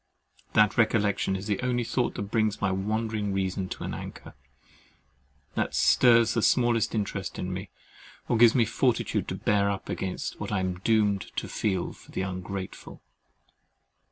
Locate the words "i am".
10.51-10.79